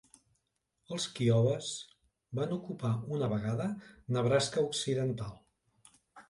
Els 0.95 1.03
kiowes 1.17 1.67
van 2.39 2.55
ocupar 2.55 2.93
una 3.19 3.29
vegada 3.35 3.69
Nebraska 4.17 4.65
occidental. 4.71 5.39